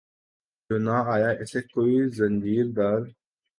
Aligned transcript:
جو 0.67 0.75
نہ 0.85 0.95
آیا 1.13 1.29
اسے 1.41 1.59
کوئی 1.71 1.95
زنجیر 2.17 2.65
در 2.77 3.01